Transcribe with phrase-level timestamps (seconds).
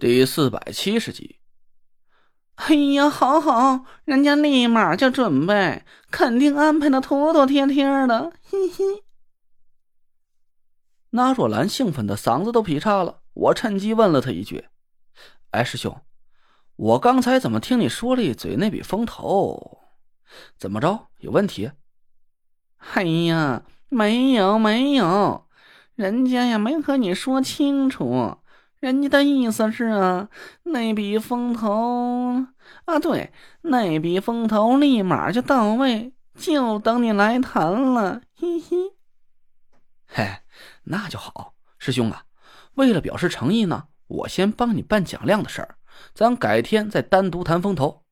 [0.00, 1.40] 第四百七十集。
[2.54, 9.04] 哎呀，好好，人家立马就准备，肯定安排的妥妥帖帖的，嘿嘿。
[11.10, 14.68] 那若兰兴奋的嗓子都劈叉了，我趁机问了他一句
[15.52, 16.00] ：“哎，师兄，
[16.76, 19.80] 我刚才怎么听你说了一嘴那笔风投？
[20.56, 21.08] 怎么着？
[21.18, 21.72] 有问题？”
[22.94, 25.46] 哎呀，没有没有，
[25.94, 28.38] 人家呀没和你说清楚。
[28.80, 30.30] 人家的意思是啊，
[30.62, 32.46] 那笔风投
[32.86, 33.30] 啊，对，
[33.60, 38.22] 那笔风投立马就到位，就等你来谈了。
[38.34, 38.76] 嘿嘿，
[40.06, 40.38] 嘿，
[40.84, 42.24] 那就好，师兄啊，
[42.74, 45.76] 为了表示诚意呢，我先帮你办蒋亮的事儿，
[46.14, 48.04] 咱改天再单独谈风投。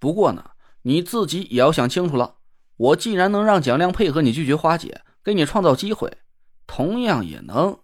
[0.00, 0.50] 不过呢，
[0.82, 2.38] 你自己也要想清楚了，
[2.76, 6.18] 我既然能让蒋亮配合你拒绝花姐，给你创造机会，
[6.66, 7.78] 同样也能。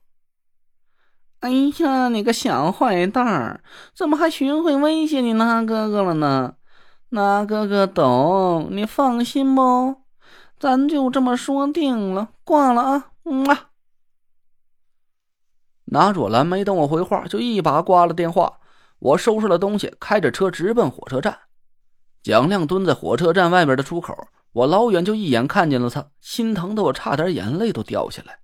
[1.46, 3.60] 哎呀，你个小坏蛋儿，
[3.94, 6.56] 怎么还学会威胁你那哥哥了呢？
[7.10, 10.02] 那哥哥懂，你放心不？
[10.58, 13.10] 咱就这么说定了，挂了啊！
[13.22, 13.70] 嗯啊。
[15.84, 18.58] 那若兰没等我回话，就一把挂了电话。
[18.98, 21.38] 我收拾了东西，开着车直奔火车站。
[22.24, 24.12] 蒋亮蹲在火车站外边的出口，
[24.50, 28.40] 我老远就一眼看见了他，心疼的我差点眼泪都掉下来。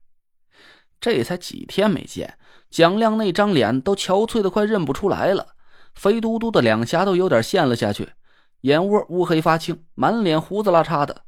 [1.01, 2.39] 这才几天没见。
[2.73, 5.49] 蒋亮那张脸都憔悴的快认不出来了，
[5.95, 8.15] 肥嘟嘟的两颊都有点陷了下去，
[8.63, 11.25] 眼窝乌黑发青，满脸胡子拉碴的，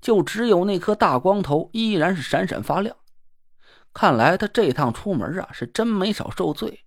[0.00, 2.94] 就只有那颗大光头依然是闪闪发亮。
[3.92, 6.84] 看来他这趟出门啊，是真没少受罪。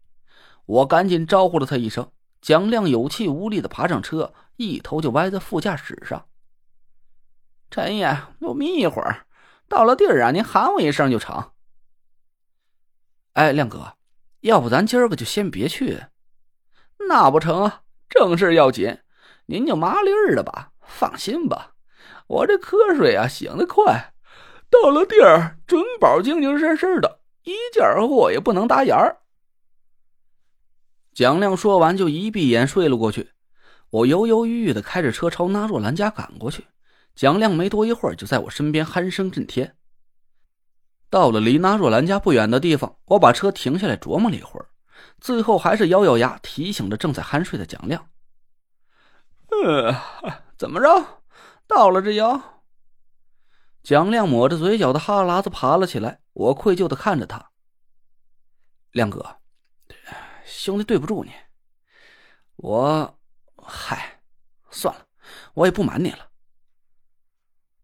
[0.65, 2.09] 我赶紧招呼了他一声，
[2.41, 6.25] 蒋亮有气无力的爬上车，一头就歪在副驾驶上。
[7.69, 9.25] 陈爷，我眯一会儿，
[9.67, 11.51] 到了地儿啊，您喊我一声就成。
[13.39, 13.93] 哎，亮哥，
[14.41, 15.97] 要不咱今儿个就先别去？
[17.07, 18.97] 那不成啊，正事要紧，
[19.45, 20.71] 您就麻利儿的吧。
[20.81, 21.71] 放心吧，
[22.27, 24.11] 我这瞌睡啊醒得快，
[24.69, 29.19] 到了地儿准保精精神神的，一件货也不能打眼儿。
[31.13, 33.29] 蒋亮说完就一闭眼睡了过去。
[33.89, 36.65] 我犹犹豫豫的开着车朝那若兰家赶过去。
[37.15, 39.77] 蒋亮没多一会儿就在我身边鼾声震天。
[41.09, 44.69] 到了离那若兰家不远的地方，我把车停下来琢磨了一会儿，
[45.19, 48.09] 最后还是咬咬牙提醒着正在酣睡的蒋亮
[49.49, 49.95] ：“呃，
[50.57, 51.23] 怎么着？
[51.67, 52.63] 到了这摇。”
[53.81, 57.49] 蒋亮抹着嘴角的哈喇子爬了起来，我愧疚的看着他
[58.91, 59.37] ：“亮哥，
[60.45, 61.31] 兄弟对不住你，
[62.57, 63.19] 我……
[63.63, 64.21] 嗨，
[64.69, 65.05] 算了，
[65.53, 66.28] 我也不瞒你了。”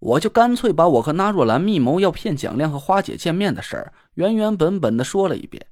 [0.05, 5.65] 我就干脆把我和那若兰密谋要骗蒋亮和花姐见面的事儿原原本本的说了一遍。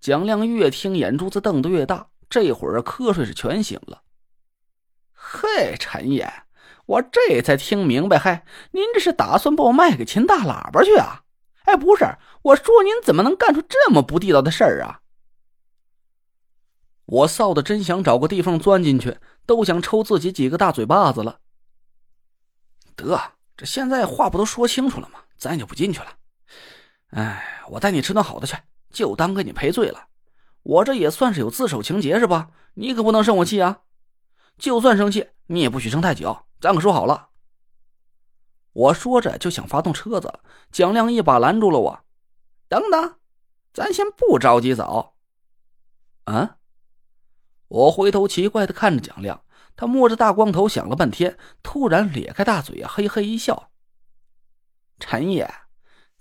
[0.00, 4.02] 蒋亮越听眼珠子瞪得越大，这会儿瞌睡是全醒了。
[5.12, 6.32] 嘿，陈爷，
[6.86, 11.24] 我这才听明白，嘿，您这是打算把我卖给秦大喇叭去啊？
[11.64, 15.00] 哎，不是，我说您怎么能干出这么不地道的事儿啊？
[17.06, 21.40] 我臊的真想找个地方钻进去，都想抽自己几个大嘴巴子了。
[22.94, 23.33] 得。
[23.56, 25.20] 这现在话不都说清楚了吗？
[25.36, 26.06] 咱就不进去了。
[27.10, 28.56] 哎，我带你吃顿好的去，
[28.90, 30.08] 就当给你赔罪了。
[30.62, 32.50] 我这也算是有自首情节是吧？
[32.74, 33.82] 你可不能生我气啊！
[34.58, 36.46] 就算生气，你也不许生太久。
[36.60, 37.28] 咱可说好了。
[38.72, 40.40] 我说着就想发动车子，
[40.72, 42.04] 蒋亮一把拦住了我。
[42.68, 43.16] 等等，
[43.72, 45.14] 咱先不着急走。
[46.24, 46.56] 啊！
[47.68, 49.43] 我回头奇怪的看着蒋亮。
[49.76, 53.70] 他摸着大光头想了半天，突然咧开大嘴，嘿嘿一笑
[55.00, 55.52] ：“陈爷，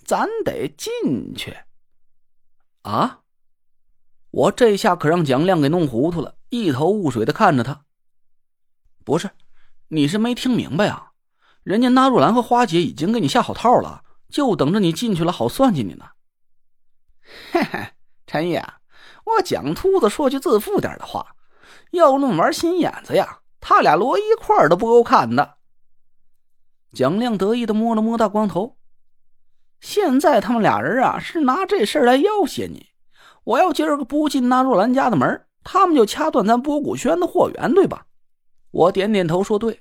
[0.03, 1.58] 咱得进去。”
[2.84, 3.22] 啊！
[4.31, 7.86] 我这下可让蒋亮给弄糊涂了，一头雾水的看着他。
[9.06, 9.30] 不是，
[9.90, 11.12] 你是没听明白啊？
[11.62, 16.09] 人家纳若兰和花姐已经给你下好套了，就等着你进去了，好算计你呢。
[17.52, 17.94] 嘿嘿，
[18.25, 18.66] 陈爷，
[19.25, 21.35] 我蒋秃子说句自负点的话，
[21.91, 23.42] 要论玩心眼子呀。
[23.65, 25.55] 他俩摞一块儿都不够看的。
[26.91, 28.75] 蒋亮得意的摸了摸大光头。
[29.79, 32.87] 现在他们俩人啊，是拿这事儿来要挟你。
[33.45, 38.05] 我要今儿个不进那若兰家的门，他们就掐断咱博古轩的货源，对吧？
[38.71, 39.79] 我点点头说对。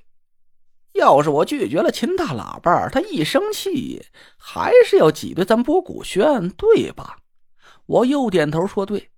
[0.92, 4.06] 要是我拒绝了秦大喇叭，他一生气
[4.36, 7.18] 还是要挤兑咱博古轩，对吧？
[7.86, 9.11] 我又点头说对。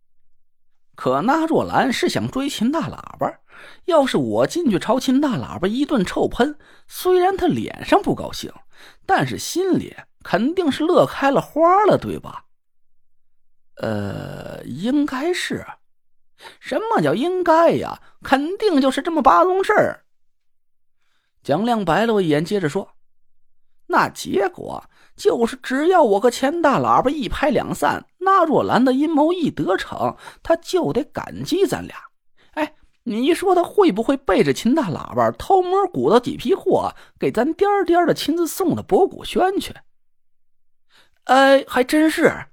[0.95, 3.41] 可那若兰是想追秦大喇叭。
[3.87, 8.53] 要是我进去朝秦大喇叭一顿臭喷，虽然他脸上不高兴，
[9.07, 12.45] 但是心里肯定是乐开了花了，对吧？
[13.77, 15.65] 呃，应该是。
[16.61, 18.01] 什么叫应该呀？
[18.23, 20.05] 肯定就是这么八宗事儿。
[21.43, 22.97] 蒋亮白了我一眼，接着说
[23.87, 24.85] ：“那结果
[25.17, 31.97] 就是只要我和钱大喇叭一拍两散，那若兰的阴谋一得逞，他就得感激咱俩。
[32.53, 32.75] 哎，
[33.05, 39.75] 你说他会不会背着秦大喇叭偷摸鼓捣几批货，给咱颠颠的亲自送到博古轩去？
[41.25, 42.47] 哎，还真是。”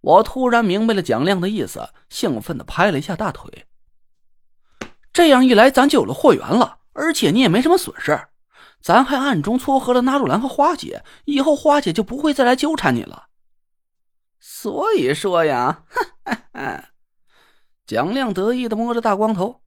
[0.00, 3.64] 我突然明白了蒋亮的意思，兴奋的拍了一下大腿。
[5.12, 8.20] 这样一来，咱就有了货源了，而且你也没什么损失，
[8.82, 13.28] 咱还暗中撮合了纳若兰和花姐，以后花姐就不会再来纠缠你了。
[14.46, 16.84] 所以说呀，哈哈哈
[17.86, 19.62] 蒋亮得意的摸着大光头，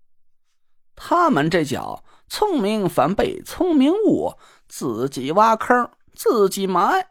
[0.96, 4.36] 他们这叫聪明反被聪明误，
[4.68, 7.08] 自己挖坑自己埋。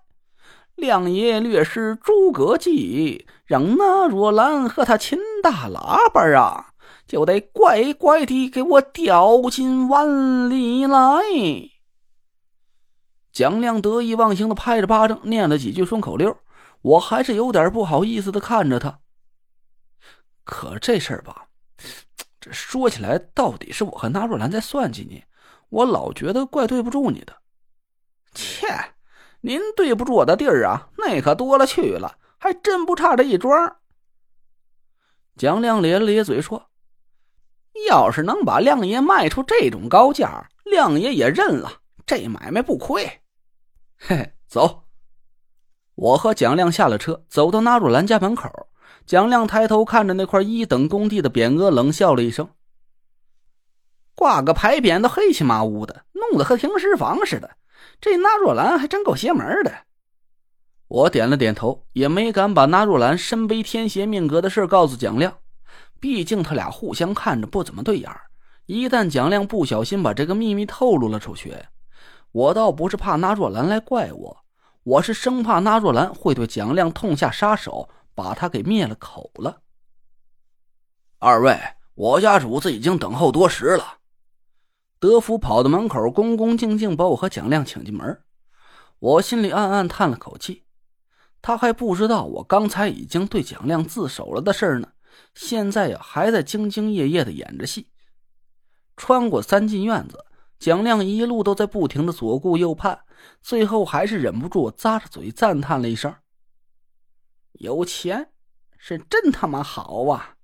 [0.76, 6.74] 亮爷略施诸葛计，让那若兰和他秦大喇叭啊，
[7.08, 11.00] 就得乖乖地给我掉进碗里来。
[13.32, 16.36] 蒋亮得意忘形的拍着巴掌，念了几句顺口溜，
[16.86, 19.00] 我还是有点不好意思的看着他。
[20.44, 21.48] 可这事儿吧，
[22.40, 25.24] 这说起来，到底是我和纳若兰在算计你，
[25.68, 27.42] 我老觉得怪对不住你的。
[28.32, 28.68] 切！
[29.40, 33.78] 您对不住我的地儿啊，那可多了去了，还真不差这一桩。
[35.36, 36.70] 蒋亮咧了咧嘴说
[37.88, 43.04] ：“要是能把亮爷卖出这种高价，亮爷也认了，这买卖不亏。”
[43.98, 44.85] 嘿嘿，走。
[45.96, 48.48] 我和蒋亮下了车，走到纳若兰家门口。
[49.06, 52.48] 蒋亮抬头看着那块一等工地的匾额，冷笑了一声
[54.14, 57.50] ：“挂个牌匾都黑漆麻乌的，弄得和停尸房似的。”
[58.00, 59.72] 这纳若兰还真够邪门的，
[60.88, 65.38] 我点了点头，也没敢把纳若兰身背天邪命格的事告诉蒋亮，
[65.98, 68.10] 毕竟他俩互相看着不怎么对眼
[68.66, 71.54] 一旦蒋亮不小心把这个秘密透露了出去，
[72.32, 74.36] 我倒不是怕纳若兰来怪我，
[74.86, 79.62] 我是生怕纳若兰会对蒋亮痛下杀手，把他给灭了口了。
[81.18, 81.58] 二位，
[81.96, 83.98] 我家主子已经等候多时了。
[85.00, 88.22] 德福跑到门口，恭恭敬敬把我和蒋亮请进门。
[89.00, 90.62] 我心里暗暗叹了口气，
[91.42, 94.90] 他还不知道我刚才已经对蒋亮自首了的事呢。
[95.34, 97.88] 现在呀，还在兢兢业业的演着戏。
[98.96, 100.24] 穿过三进院子，
[100.60, 103.00] 蒋亮一路都在不停的左顾右盼，
[103.42, 106.14] 最后还是忍不住咂着嘴赞叹了一声
[107.54, 108.30] ：“有钱，
[108.76, 110.36] 是真他妈好啊！”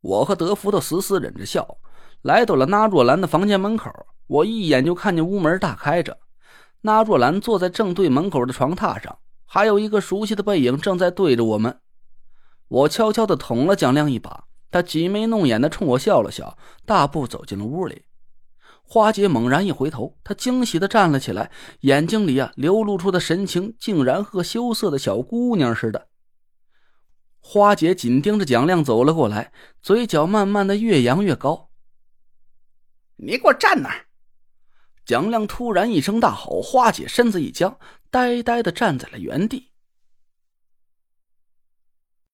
[0.00, 1.78] 我和德福都死死忍着笑。
[2.22, 3.90] 来到了那若兰的房间门口，
[4.26, 6.18] 我一眼就看见屋门大开着，
[6.80, 11.80] 那若兰坐在正对门口的床榻上，还有一个熟悉的背影正在对着我们。
[12.68, 16.56] 我悄悄地捅了蒋亮一把，他挤眉弄眼地冲我笑了笑，
[16.86, 18.06] 大步走进了屋里。
[18.86, 21.50] 花姐猛然一回头，她惊喜的站了起来，
[21.80, 26.08] 眼睛里啊流露出的神情，竟然和羞涩的小姑娘似的。
[27.40, 29.52] 花姐紧盯着蒋亮走了过来，
[29.82, 31.70] 嘴角慢慢的越扬越高。
[33.16, 34.06] 你给我站那儿！
[35.04, 37.78] 蒋亮突然一声大吼，花姐身子一僵，
[38.10, 39.72] 呆呆的站在了原地。